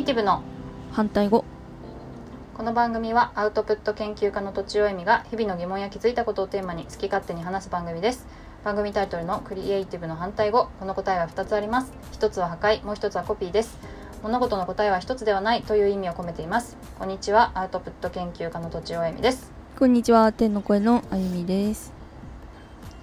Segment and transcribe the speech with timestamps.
[0.00, 0.42] イティブの
[0.92, 1.44] 反対語。
[2.54, 8.26] この番組はアウトプット研究家のとちおえみが日々の疑問や気づいたことをテーマに好き勝手に話す番組です。
[8.64, 10.70] 番組タイトルのクリエイティブの反対語。
[10.80, 11.92] この答えは2つあります。
[12.12, 12.82] 一つは破壊。
[12.82, 13.76] もう一つはコピーです。
[14.22, 15.62] 物事の答えは一つではない。
[15.64, 16.78] という意味を込めています。
[16.98, 17.50] こんにちは。
[17.54, 19.52] アウトプット研究家のとちおえみです。
[19.78, 20.32] こんにちは。
[20.32, 21.92] 天の声のあゆみです。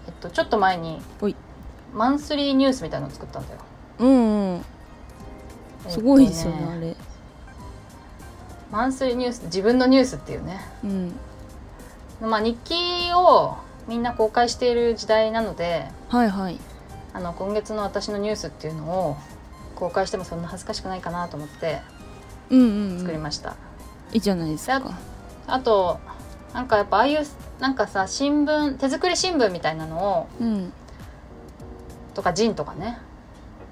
[0.08, 1.36] えっとちょっと前におい。
[1.94, 3.60] マンスリーニュースみたいなのを作ったんだよ。
[4.00, 4.77] うんうん
[5.90, 6.96] すごいですよね,、えっとあれ。
[8.72, 10.60] マンスリーニュース自分のニュースっていうね。
[10.84, 11.16] うん。
[12.22, 12.76] まあ日記
[13.14, 16.60] をみんな公開している時代なのではいはい。
[17.14, 19.18] あの今月の私のニュースっていうのを
[19.76, 21.80] 公開してもそんな恥ずかしくないかなと思って
[22.50, 23.56] うんうん、うん、作りました、
[24.12, 24.82] いいじゃないですか。
[25.48, 26.00] あと
[26.54, 27.26] なんかやっぱああいう
[27.60, 30.74] なんかさ新聞手作り新聞みたいなのをうん。
[32.14, 32.98] とかジンとかね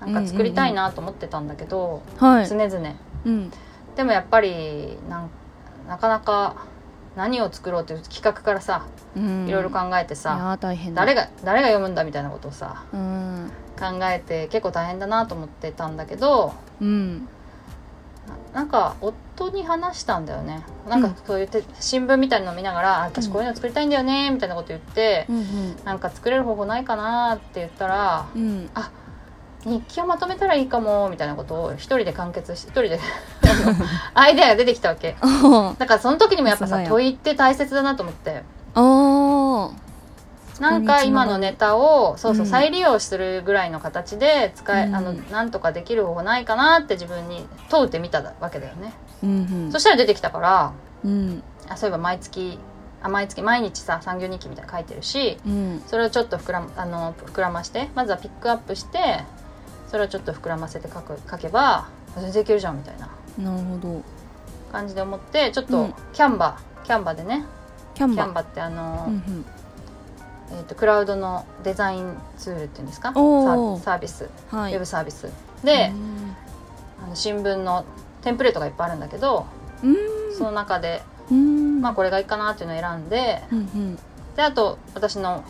[0.01, 2.47] なんか作りたいなと思ってたんだけど、はい。
[2.47, 2.95] 常々。
[3.25, 3.51] うん。
[3.95, 5.29] でもやっぱりなん
[5.87, 6.55] なかなか
[7.15, 9.47] 何を作ろうっていう企画からさうん。
[9.47, 10.57] いろいろ考えていさ、
[10.93, 13.51] 誰が誰が読むんだみたいなことをさうん。
[13.79, 17.27] 考えて結構大変だなと思ってたんだけどうん。
[18.53, 20.63] ななんか夫に話したんだよね。
[20.89, 28.41] なんかそういうて、新聞みたいなのを見ながら「あ私こういうの作りたいんだよね」みたいなこと言って、うんなんか作れる方法ないかなって言ったらうん。
[28.41, 28.69] うん
[29.65, 32.99] 日記をまとめたらいいかもみたいなことを一人で完結して一人で
[34.13, 35.17] アイデアが出てきたわけ。
[35.21, 38.43] あだからその時にもやっぱさ問いって大切だなと思って。
[40.59, 42.49] なんか今のネタをそうそう、うん。
[42.49, 44.95] 再利用するぐらいの形で使え、うん。
[44.95, 48.93] あのなんとかできる方法ないかなって自分に問うてみたわけだよね、
[49.23, 49.71] うんうん。
[49.71, 50.71] そしたら出てきたから
[51.03, 51.43] うん。
[51.67, 52.59] あそういえば毎月
[53.01, 55.83] あ毎月毎日さ産業日記みたいなの書いてるしうん。
[55.87, 59.25] それをちょっと膨らまあの膨らましてまずはピックアップして
[59.87, 63.09] それをちょっと膨らませて書く書けば全然いけるじゃんみたいな。
[63.37, 64.01] なるほど。
[64.71, 65.93] 感じで思ってちょっとうん。
[66.13, 67.45] キャンバ、キャンバでね。
[67.93, 69.45] キャンバってあの、うんうん。
[70.51, 73.13] えー、とクラウドのデザインツールっていうんですか？
[73.13, 73.79] サおー。
[73.79, 74.29] ーサービス。
[74.51, 74.73] ウはい。
[74.73, 75.29] ェブサービス。
[75.63, 76.35] でう、ん。
[77.03, 77.85] あの新聞の
[78.21, 79.45] テンプレートがいっぱいあるんだけど
[79.83, 79.95] うん。
[80.37, 81.81] その中で、うん。
[81.81, 83.95] まあこれがいいかなっていうのを選んでうんうん。
[84.35, 85.43] であと私の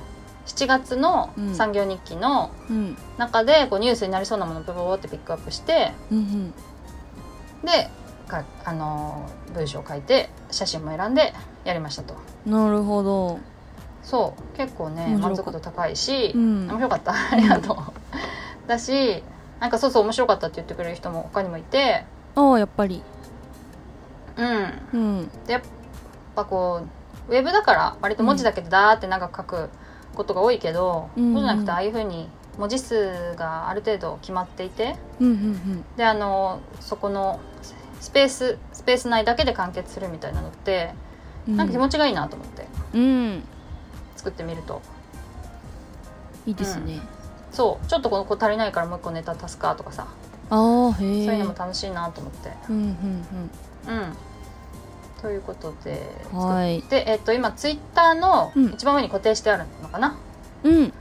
[0.45, 1.55] 7月のうん。
[1.55, 2.97] 産業日記のうん。
[3.17, 6.51] 中でこうニュースになりそうなものをブボーってピックアップしてうんうん。
[7.65, 7.89] で
[8.27, 11.33] かあのー文章を書いて写真も選んで
[11.63, 12.15] やりましたと。
[12.45, 13.39] なるほど。
[14.03, 14.57] そう。
[14.57, 16.67] 結構ね満足度高いし、うん。
[16.67, 17.13] 面白かった。
[17.31, 17.77] ありがとう。
[18.67, 19.23] だし
[19.59, 23.01] なんかそうそう面白かったって言ってくれる人も他にもいてああやっぱり。
[24.37, 24.87] うん。
[24.93, 25.29] うん。
[25.47, 25.61] でやっ
[26.35, 26.81] ぱこ
[27.29, 29.69] うウェブだから割と文字だけでダーって長く書く
[30.15, 32.27] ことが多いけど、うんそうじゃなくてああいうふうに
[32.57, 37.39] 文字数がある程度決まっていてうんうんであのそこの
[37.99, 40.93] スペーススペース内だけで完結するみたいなのって、
[41.47, 41.57] うん。
[41.57, 43.43] なんか気持ちがいいなと思ってうん
[44.15, 44.81] 作ってみると。
[46.45, 46.99] いいですね、
[47.51, 47.87] そう。
[47.87, 50.07] ちょっとこの子足りないからもう一個ネタ足すかとかさ、
[50.51, 52.51] ああへえそういうのも楽しいなと思って。
[52.69, 52.83] うんうん。
[52.83, 54.15] うん
[55.21, 56.01] ということで
[56.33, 56.81] うんはい。
[56.83, 58.65] で、えっと今ツイッターのうん。
[58.73, 60.17] 一番上に固定してあるのかな、
[60.63, 60.93] うん。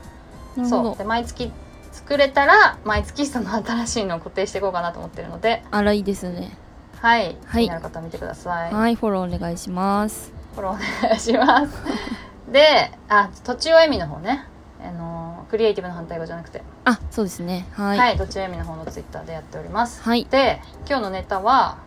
[0.67, 0.83] そう。
[0.83, 1.51] どで毎月
[1.91, 5.63] 作れたら毎月その新しいのを固定していこうかなと思ってるので。
[5.71, 6.57] あらいいですね。
[7.01, 7.63] はい、はい。
[7.63, 10.31] 気になる方は見てください、はいフォローお願いします。
[10.53, 11.73] フォローお願いします。
[12.51, 14.45] であとちおえみの方ね。
[14.81, 16.63] あのクリエイティブの反対語じゃなくて。
[16.83, 17.67] あそうですね。
[17.73, 20.01] ははいいとちおえみの方のツイッターでやっております。
[20.03, 20.25] はい。
[20.29, 21.77] で今日のネタは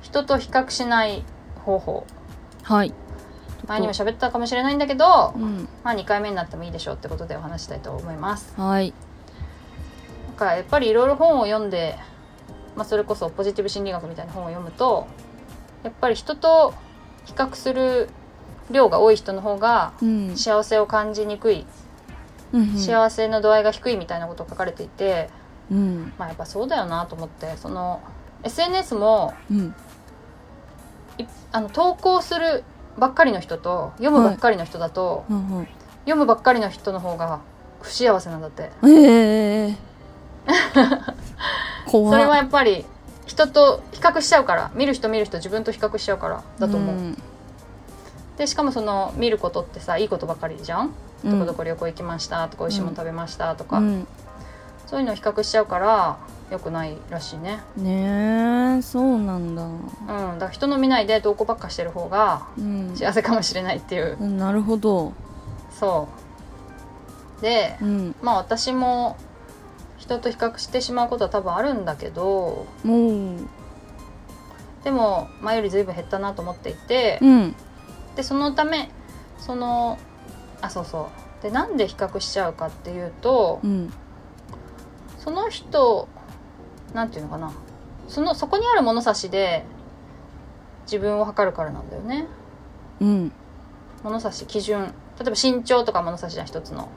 [0.00, 1.24] 人と比較しない
[1.78, 2.06] 方法。
[2.62, 2.94] はい。
[3.66, 5.68] 前にも喋ったかもしれないんだけど、うん。
[5.84, 8.54] まあ2回目になってもいいでしょうってことでお話したいと思います。
[8.56, 8.92] はい。
[10.26, 11.96] なんかやっぱりいろいろ本を読んで、
[12.74, 15.06] まあ、それこそポジティブ心理学みたいな本を読むと
[15.82, 16.74] やっぱり人と
[17.26, 18.08] 比較する
[18.70, 20.36] 量が多い人の方がうん。
[20.36, 21.66] 幸せを感じにくい、
[22.52, 22.78] うんうん。
[22.78, 25.28] 幸せの度合いが低いみたいなことが書かれていて、
[25.70, 26.12] うん。
[26.18, 28.00] まあやっぱそうだよなと思ってその
[28.42, 29.34] SNS も
[31.52, 32.64] あの投稿する
[32.98, 35.68] ばっかりの人と読むばっかりの人だと、うんうん
[36.04, 37.40] 読むばっかりの人の方が
[37.82, 38.70] 不幸せなんだって。
[38.84, 39.76] ええ。
[41.86, 42.84] 怖それはやっぱり
[43.26, 47.22] 人と比較しちゃうから見る人見る人自分と比較しちゃうからだと思う、ん。
[48.38, 50.94] でしかもその見ることってさいいことばかりじゃん、
[51.24, 51.32] うん。
[51.32, 54.06] どこどこ旅行行きましたとか美味しいもの食べましたとか、うん。
[54.86, 56.16] そういうのを比較しちゃうから
[56.50, 57.60] 良くないらしいね。
[57.76, 59.62] ねえそうなんだ。
[59.64, 62.96] うんだから人の見ないで投稿ばっかしてる方がうん。
[62.96, 65.12] 幸せかもしれないっていう、うんなるほど。
[65.70, 66.08] そ
[67.38, 67.42] う。
[67.42, 68.14] でうん。
[68.20, 69.16] まあ私も
[69.98, 73.36] 人と比較してしまうことは多分あるんだけどもう。
[74.82, 77.54] でも前より随分減ったなと思っていて、うん。
[78.16, 78.90] でそのため
[79.38, 79.98] その
[80.60, 81.10] あそうそ
[81.40, 81.42] う。
[81.42, 83.92] でなんで比較しちゃうかっていうと、うん。
[85.18, 86.08] その人
[86.94, 87.52] なんていうのかな。
[88.08, 89.64] そのそこにある物差しで
[90.84, 92.26] 自分を測るからなんだよね。
[93.00, 93.32] うん。
[94.02, 94.92] 物差し基準。
[95.18, 96.88] 例えば身長とか物差しじゃん一つの。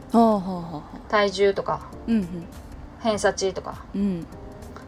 [1.09, 1.81] 体重とか。
[2.07, 2.27] うん
[3.01, 3.83] 偏差値とか。
[3.93, 4.01] うん。
[4.01, 4.27] うん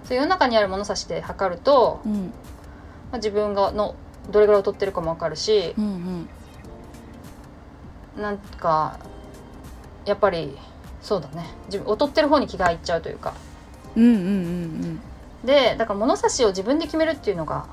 [0.05, 2.13] そういう世の中にある物差しで測ると、うん。
[2.13, 2.29] ま
[3.13, 3.95] あ、自分がの
[4.31, 6.27] どれぐらい劣ってるかも分かるしうん
[8.15, 8.97] うんなんか
[10.05, 10.57] やっぱり
[11.01, 11.45] そうだね。
[11.65, 13.33] 自分劣ってる方に気がいっちゃうというか
[13.95, 15.01] うんうんうん
[15.45, 17.67] でだから物差しを自分で決めるっていうのが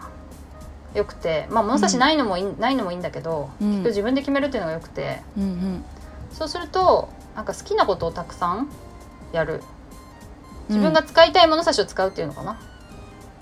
[0.95, 3.69] よくてまあ物差しないのもいい、ないのもいいんだけど、うん。
[3.69, 5.23] 結局自分で決めるっていうのがよくて。
[5.39, 5.85] うんうん。
[6.33, 8.69] そうするとなんか好きなことをたくさん
[9.33, 9.63] やる。
[10.69, 12.59] 自分が使いたい物差しを使うっていうのかな、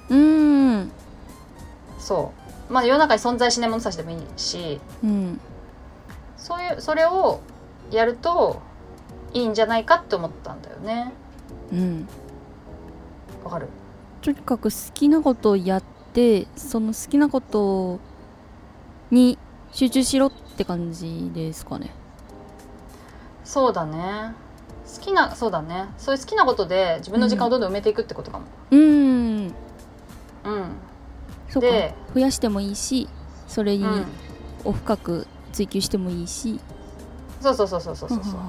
[0.09, 0.91] うん。
[1.99, 2.33] そ
[2.69, 2.73] う。
[2.73, 4.81] まあ世の中に存在しない物差しでもいいし。
[5.03, 5.41] うん。
[6.37, 7.41] そういうそれを
[7.91, 8.63] やると
[9.33, 11.13] いいんじゃないかって思ったんだよね。
[11.73, 12.09] うん
[13.45, 13.69] わかる？
[14.23, 15.83] とにかく好きなことをやっ
[16.13, 17.99] てその好きなこと
[19.11, 19.39] に
[19.73, 21.91] 集中しろって感じですかね。
[23.45, 24.35] そうだね。
[24.93, 25.89] 好きなそうだね。
[25.99, 28.47] そういう好きなことで自分の時間をどんどん埋めていくってことかも。
[28.71, 28.81] うん。
[28.81, 28.85] う
[29.47, 29.53] ん。
[31.49, 31.69] そうか。
[31.69, 33.09] で増やしてもいいし
[33.49, 34.07] それにうん。
[34.63, 36.61] を深く追求してもいいし、
[37.41, 38.19] そうそうそうそうそうそう。
[38.23, 38.41] そうな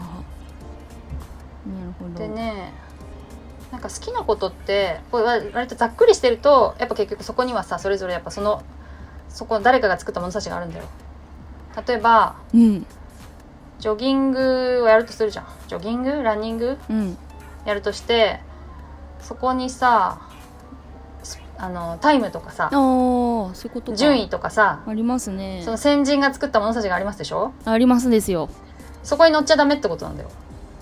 [1.86, 2.20] るほど。
[2.20, 2.74] でね
[3.72, 8.64] なんか好きなことってこれ割割とざっくりしてるとやっぱ結局そこにはさそれぞれやっぱその
[9.30, 10.86] そこ誰かが作った物差しがあるんだよ。
[11.88, 12.86] 例えばうん。
[13.80, 15.46] ジョギングをやるとするじゃん。
[15.68, 16.22] ジョギング？
[16.22, 16.78] ランニング？
[16.90, 17.18] うん。
[17.66, 18.42] やるとして
[19.22, 20.20] そこにさ
[21.24, 23.98] すあのタイムとかさそういうことか。
[23.98, 25.62] 順位とかさありますね。
[25.64, 27.54] その先人が作った物差しがありますでしょ？
[27.64, 28.50] ありますですよ。
[29.04, 30.30] そこに乗っちゃダメってことなんだよ。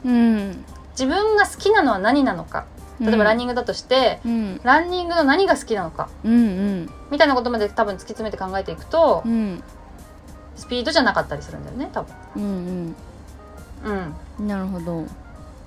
[0.06, 0.66] うん。
[0.92, 2.66] 自分が好きなのは何なのか
[3.00, 4.62] 例えばランニングだとして、うん。
[4.64, 6.90] ランニングの何が好きなのかうんうん。
[7.12, 9.64] みたいなことまで多分突き詰めて考えていくと、うん。
[10.56, 12.16] スピードじゃなかったりするんだよね多分。
[12.36, 12.96] うん
[13.84, 14.16] うん。
[14.40, 14.48] うん。
[14.48, 15.06] なるほど。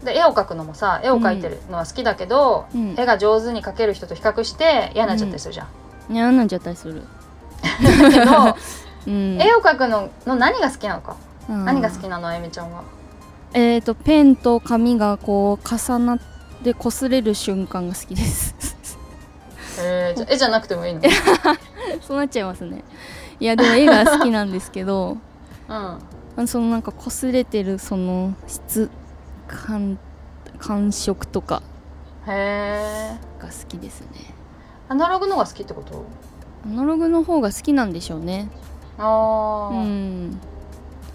[0.05, 2.95] で絵を描くのもさ絵を描いてるのは好きだけど、うん。
[2.99, 5.69] 絵が上手に描ける人と比較して嫌になっちゃったりするじゃん、
[6.15, 7.03] 嫌になっちゃったりする。
[8.01, 8.57] だけど、
[9.07, 9.41] うん。
[9.41, 11.17] 絵を描くのの何が好きなのか、
[11.49, 12.83] うん何が好きなのあゆみちゃんは。
[13.55, 16.32] えっ、とペンと紙がこう重なって
[16.71, 18.55] 擦れる瞬間が好きです。
[19.81, 21.01] えー、じゃ絵じゃなくてもいいの？
[22.01, 22.85] そうなっちゃいますね。
[23.41, 25.19] いやでも絵が好きなんですけど
[25.69, 25.75] うん。
[25.75, 25.99] あ
[26.37, 28.91] のそのなんか擦れてるその質
[29.49, 29.99] 感
[30.59, 31.63] 感触とか
[32.27, 34.09] へえが好きですね。
[34.89, 36.05] アナログのが好きってこと？
[36.65, 38.49] アナログの方が好きなんでしょうね。
[38.99, 40.39] ああ、うん。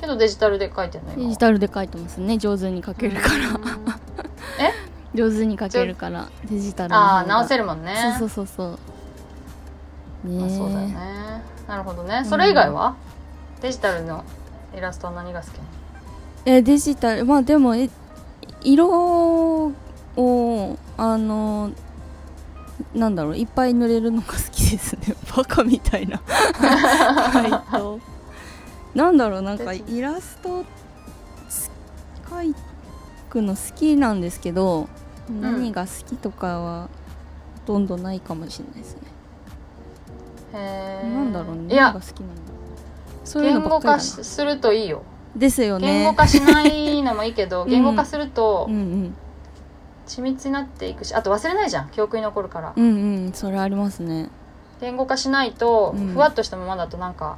[0.02, 1.14] けどデジタルで描いてるの？
[1.14, 2.38] 今デジタルで描いてますね。
[2.38, 3.87] 上手に描けるから
[5.16, 7.12] 上手に描けるからデジタルの方が。
[7.14, 7.96] ああ直せるもんね。
[8.20, 8.78] そうそうそう
[10.24, 10.30] そう。
[10.30, 10.40] ねえ。
[10.40, 10.96] まあそうだよね。
[11.68, 12.24] なるほどね。
[12.26, 12.96] それ以外は、
[13.62, 14.24] デジタルの
[14.76, 15.64] イラストは何が好きなの？
[16.46, 17.26] えデジタル。
[17.26, 17.90] まあでもえ
[18.64, 19.72] 色を
[20.98, 21.72] あの
[22.94, 23.38] なんだろう。
[23.38, 25.16] いっぱい塗れるのが好きですね。
[25.36, 26.22] バカみたいな。
[26.26, 28.00] はいと
[28.94, 29.42] なんだろう。
[29.42, 30.64] なんかイラスト
[31.50, 31.70] す
[32.30, 32.54] 描
[33.30, 34.88] くの好きなんですけど、
[35.30, 36.90] 何が好きとかは
[37.66, 39.02] ほとんどないかもしれないですね、
[40.54, 41.76] へえなんだろうね。
[41.76, 42.34] 何が好きなの
[43.24, 43.54] そういう。
[43.54, 44.00] 言語化のばっかりだな。
[44.00, 45.04] しするといいよ。
[45.36, 45.88] ですよね。
[45.88, 49.16] 言語化しないのもいいけどん 言語化するとうんうん。
[50.08, 52.74] 緻密になっていくしあと忘れないじゃん記憶に残るから。
[52.76, 53.34] うんうん。
[53.34, 54.30] それありますね。
[54.80, 56.08] 言語化しないとうん。
[56.14, 57.38] ふわっとしたままだとなんか、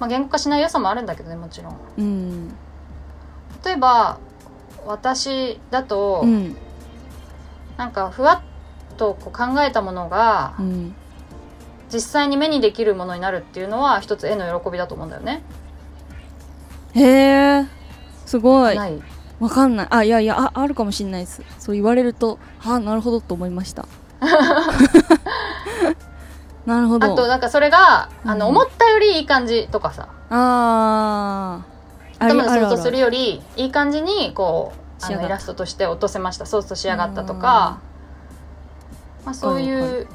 [0.00, 1.76] まあ、言語化しない良さもあるんだけどねもちろん。
[1.96, 2.48] うん。
[3.64, 4.18] 例えば
[4.86, 6.56] 私だと、うん。
[7.76, 10.94] なんかふわっとこう考えたものがうん。
[11.92, 15.42] 実際に目にできるものになるっていうのは一つ絵の喜びだと思うんだよね。
[16.94, 17.66] へえ
[18.26, 18.76] すごい。
[18.76, 19.02] ない。
[19.40, 19.86] わかんない。
[19.90, 21.42] あいやいやああるかもしれないです。
[21.58, 23.86] そう言われるとあなるほどと思いました。
[26.66, 27.12] なるほど。
[27.12, 28.56] あとなんかそれが、あのうん。
[28.56, 30.08] 思ったよりいい感じとかさ。
[30.30, 31.64] あ
[32.20, 36.46] 頭で想像するよりいい感じにこうあのイラストとして落とせました。
[36.46, 37.80] そうそう仕上がったとか、
[39.24, 39.72] まあ、そうい
[40.02, 40.06] う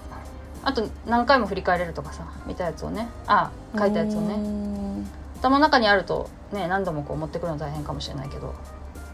[0.63, 3.09] あと何回も振り返れるとかさ見たやつをね。
[3.27, 4.37] あ書いたやつをね。
[4.37, 5.07] ね
[5.39, 8.53] 頭の中にあるとね何度もこう持ってくるの大変かもしれないけど。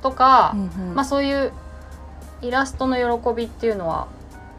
[0.01, 0.95] とか、うんうん。
[0.95, 1.53] まあそういう
[2.41, 4.07] イラストの喜びっていうのは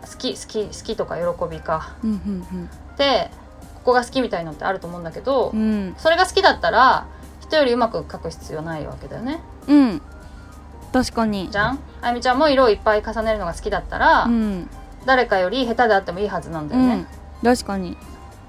[0.03, 1.95] 好き好き好きとか喜びか。
[2.03, 2.69] うんうんうん。
[2.97, 3.31] で
[3.77, 5.95] ここが好きみたいのってあると思うんだけど、うん。
[5.99, 7.07] それが好きだったら
[7.53, 9.43] 人よりうまく描く必要ないわけだよね。
[9.69, 10.03] うん。
[10.91, 11.51] 確かに。
[11.51, 11.79] じゃん？
[12.01, 14.71] あゆみちゃんも色をいっぱい重ねるのが好きだったら、うん。
[15.05, 17.07] 誰かより下手であってもいいはずなんだうよね、ん。
[17.45, 17.99] 確かに。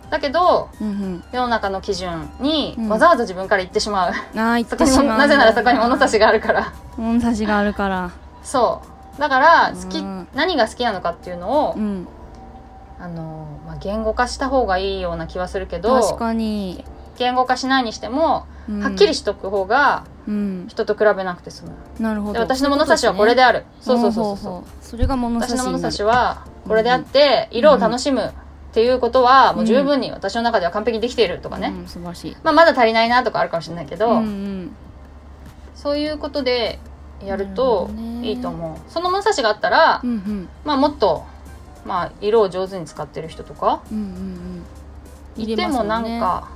[0.10, 1.24] だけどうんうん。
[1.34, 2.90] 世の中の基準にうん。
[2.90, 6.72] わざわざ自分から言ってしまう、あー言ってしまうなぜならそこに物差しがあるから。
[6.96, 8.12] 物差しがあるから。
[8.42, 8.82] そ
[9.18, 9.20] う。
[9.20, 10.28] だから好き、うん。
[10.34, 12.08] 何が好きなのかっていうのを、うん。
[13.00, 16.86] あのまあ、言語化した方がいいような気はするけど確かに、
[17.17, 18.79] 言語化しないにしても、うん。
[18.84, 20.65] はっきりしとく方がうん。
[20.70, 21.72] 人と比べなくて済む。
[22.00, 22.34] なるほど。
[22.34, 23.65] で私の物差しはこれである。
[23.82, 28.32] そうそうそうそうそれが物差し私の物差しはこれであって、色を楽しむっ
[28.74, 32.38] ていうことはもう十分に私の中では完璧にできているとかね、うん、素晴らしい。
[32.43, 34.75] まあ、まだ足りないなとかあるかもしれないけど、うんうん
[35.75, 36.79] そういうことで
[37.25, 37.89] やると
[38.22, 38.91] いいと思う。
[38.91, 40.50] その物差しがあったら、うんうん。
[40.63, 41.25] まあ、もっと、
[41.86, 43.82] まあ、色を上手に使ってる人とか
[45.36, 46.48] いてもなんか、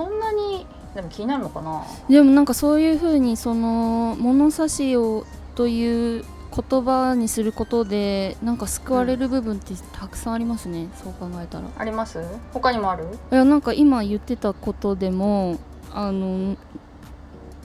[0.00, 1.84] そんなにでも気になるのかな？
[2.08, 11.68] でもなんかそういうふうにその物差しをという言葉にすることでなんか救われる部分ってたくさんありますね、そう考えたら。
[11.76, 12.18] あります？
[12.54, 13.04] 他にもある？
[13.30, 15.58] いやなんか今言ってたことでも
[15.92, 16.56] あの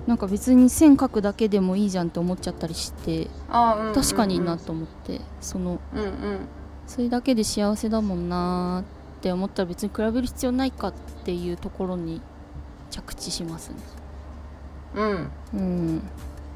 [0.06, 6.48] なんか別に線描くだけでもいいじゃんって思っちゃったりしてうんうん確かになと思ってそのうんうん。
[6.86, 8.84] それだけで幸せだもんな
[9.26, 12.22] って思ったら別に比べる必要ないかっていうところに
[12.92, 13.78] 着地しますね。
[14.94, 15.32] うん。
[15.56, 16.02] うん。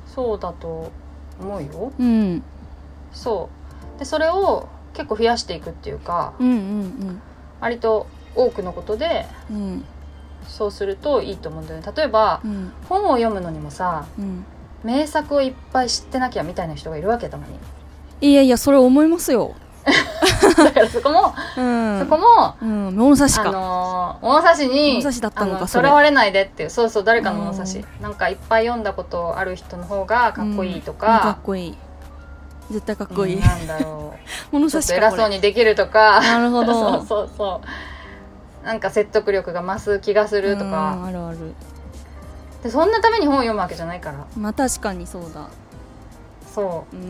[0.05, 0.91] そうだと
[1.41, 1.91] 思うよ。
[1.97, 2.43] うん。
[3.11, 3.49] そ
[3.95, 3.97] う。
[3.97, 7.21] でそれを結構増やしていくっていうかうんうん
[7.59, 9.57] 割と多くのことでうん。
[9.57, 9.85] うん
[10.47, 11.93] そうするといいと思うんだよね。
[11.95, 12.71] 例えばうん。
[12.87, 14.45] 本を読むのにもさうん。
[14.83, 17.57] 名作をいっぱい知ってなきゃみたいな人がいるわけたまに。
[18.21, 19.55] いやいやそれ思いますよ
[20.65, 21.99] だからそこも、うん。
[21.99, 22.95] そこもうん。
[22.95, 25.87] 物差しあか、のー物差しに物差しだったのかあのそれ。
[25.89, 27.79] 囚われないでっていうそうそう誰かの物差し。
[27.79, 30.97] うなんかいっぱい読んだことある人の方がかっこいいとうん。
[30.97, 31.77] かかっ、こいい。
[32.71, 34.19] 絶対かっこいい、うんなんだろう。
[34.53, 36.19] 物差し偉そうにできるとか。
[36.21, 36.73] なるほど。
[36.73, 37.61] そうそうそ
[38.63, 38.65] う。
[38.65, 41.37] なんか説得力が増す気がするとうんかあるある。
[42.61, 44.17] でそんなために本を読むわけじゃないから。
[44.37, 45.47] まあ確かにそうだ。
[46.53, 46.95] そう。
[46.95, 46.99] ん。
[46.99, 47.03] う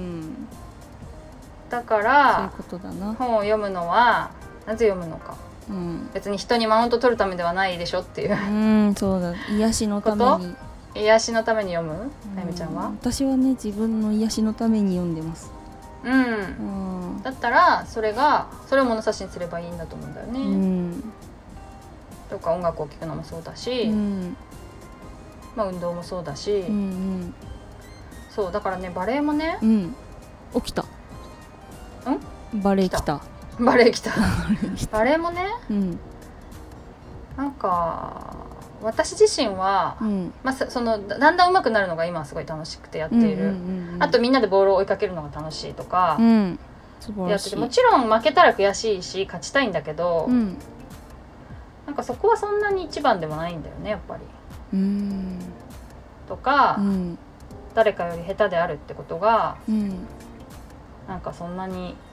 [1.69, 3.13] だかそういうらことだな。
[3.13, 4.31] 本を読むのは
[4.65, 5.38] なぜ読むのか。
[5.69, 6.09] うん。
[6.13, 8.31] 別に人にマウント取るためではないでしょっていう。
[8.31, 8.35] う
[8.89, 9.33] んそうだ。
[9.55, 10.55] 癒しのために。
[10.95, 12.11] 癒しのために読む？
[12.35, 15.51] あゆみちゃんうは私はね自分の癒しのために読んでます。
[16.03, 16.13] うん。
[16.13, 17.21] うん。
[17.21, 21.03] だったらそれがそれを物差しにすればいいんだと思うんだようね、ん
[22.29, 24.38] とか音楽を聴くのもそうだし、うん。
[25.55, 27.33] まあ、運動もそうだし、うん
[28.29, 29.95] そうだからねバレエもねうん
[30.55, 30.61] うん。
[30.61, 30.85] 起きた
[32.53, 33.22] バレエ来た。
[33.60, 34.12] バレエ来た。
[34.91, 36.00] バレエもねうん。
[37.38, 38.36] なんか
[38.82, 40.34] 私自身は、うん。
[40.44, 44.03] まあ、さそのだだんだん上手くなるのが今すごい楽しくてやっている、うんうんうんうん。
[44.03, 46.60] あとみんなでボールを追いかけるのが楽しいとかう、ん。
[47.29, 50.58] やってていもちろん負けたら悔しいし勝ちたいんだけど、うん。
[51.86, 54.24] なんかそこはそんなに一番でもないんだよねやっぱり。
[54.74, 55.39] うん。
[56.27, 57.18] とか、うん。
[57.75, 60.08] 誰かより下手であるってことがうん。
[61.08, 62.08] なんかそんなにうん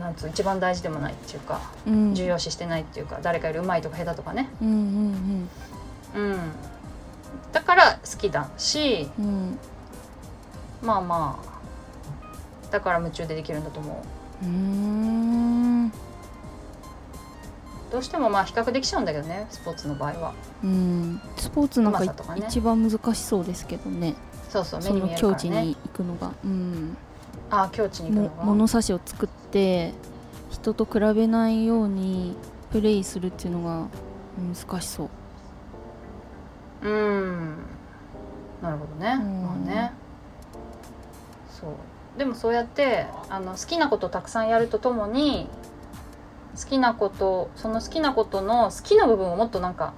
[0.00, 2.14] なんつう一番大事でもないっていうか、うん。
[2.14, 4.48] 重要視してないっていうか誰かより上手いとか下手とかね。
[4.60, 5.48] うんうん
[6.14, 6.38] うん。
[7.52, 9.08] だから好きだし
[10.82, 11.52] まあまあ
[12.70, 14.04] だから夢中でできるんだと思
[14.42, 14.44] う。
[14.44, 15.92] うーん。
[17.90, 20.34] どうしてもまあ比較できちゃうんだけどねスポーツの場合は。
[20.64, 21.20] うん。
[21.36, 22.46] スポーツなんかね。
[22.48, 24.14] 一番難しそうですけどね。
[24.48, 26.32] そうそう目に見えるから境地ねに行くのが。
[26.44, 26.96] うん
[27.50, 29.92] ああ境地に物差しを作って
[30.50, 32.34] 人と比べないように
[32.70, 33.86] プレイするっていうのが
[34.38, 35.08] 難しそう。
[36.82, 37.56] うん。
[38.62, 39.42] なるほどね、うん。
[39.42, 39.92] まあね。
[41.50, 41.70] そう。
[42.18, 45.48] でもそうやってあの好きなことをたくさんやるとともに
[46.58, 49.94] 好きなことその好きなことの好きな部分をもっとなんか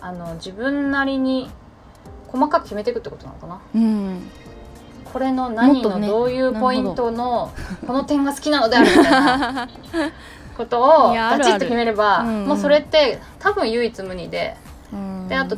[0.00, 1.50] あの自分なりに
[2.28, 3.60] 細かく決めていくってことなのかな。
[3.74, 4.30] うん
[5.14, 7.52] これの何のどういうポイントの
[7.86, 9.68] この点が好きなのであるみたいな
[10.56, 14.56] ことを ガチッと決めればもうそれって多分唯一無二で。
[14.92, 15.28] うん。
[15.28, 15.56] であと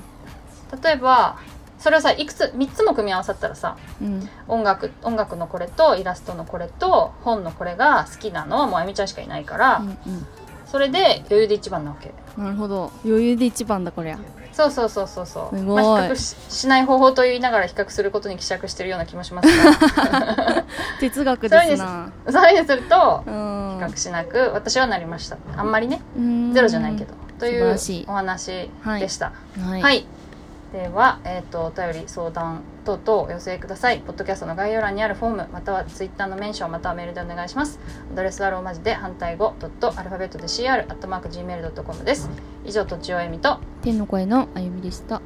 [0.83, 1.37] 例えば
[1.79, 4.29] それをさいくつ3つも組み合わさったらさうん。
[4.47, 9.97] 音楽音楽のこれとイラストのこれと本のこれが好きなのはもうあゆみちゃんしかいないから、うんうん。
[10.67, 12.13] それで余裕で一番なわけ。
[12.37, 12.93] なるほど。
[13.07, 14.19] 余裕で一番だこりゃ
[14.57, 15.63] そうそうそうそうそう。
[15.65, 20.65] まあ、比較ししない方法と言いながら比較することに希釈してるような気もしますが。
[20.99, 22.11] 哲学ですな。
[22.31, 23.79] そういうふうにすると比うん。
[23.81, 25.37] 較しなく私はなりました。
[25.59, 26.55] あんまりねうん。
[26.55, 27.77] ゼロじゃないけどという
[28.09, 29.33] お話でした。
[29.61, 30.07] はい、はい、
[30.73, 37.81] では、えー、とお便り相談等々お寄せくださいポッドキャストの概要欄にあるフォームまたはツイッターのメンションまたはメールでお願いします。
[38.13, 42.31] アドレスはローマ字で反対語ドットアルファベットで CR アットマーク Gmail.com です。
[42.65, 45.21] 以上とちおえみと天の声のあゆみでした。